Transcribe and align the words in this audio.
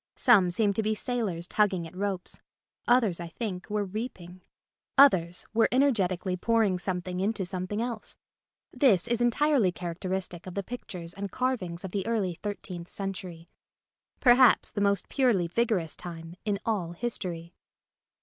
Some 0.15 0.49
seemed 0.49 0.75
to 0.77 0.81
be 0.81 0.95
sailors 0.95 1.45
tugging 1.45 1.85
at 1.85 1.95
ropes; 1.95 2.39
others, 2.87 3.19
I 3.19 3.27
think, 3.27 3.69
were 3.69 3.85
reaping; 3.85 4.41
others 4.97 5.45
were 5.53 5.69
energetically 5.71 6.35
pouring 6.35 6.79
some 6.79 7.03
thing 7.03 7.19
into 7.19 7.45
something 7.45 7.83
else. 7.83 8.17
This 8.73 9.07
is 9.07 9.21
entirely 9.21 9.71
characteristic 9.71 10.47
of 10.47 10.55
the 10.55 10.63
pictures 10.63 11.13
and 11.13 11.29
carvings 11.29 11.83
The 11.83 11.89
Little 11.89 12.01
Birds 12.01 12.03
Who 12.03 12.09
Won't 12.09 12.09
Sing 12.09 12.11
of 12.13 12.19
the 12.19 12.19
early 12.19 12.33
thirteenth 12.55 12.89
century, 12.89 13.47
perhaps 14.19 14.71
the 14.71 14.81
most 14.81 15.07
purely 15.07 15.47
vigorous 15.47 15.95
time 15.95 16.33
in 16.45 16.57
all 16.65 16.93
history. 16.93 17.53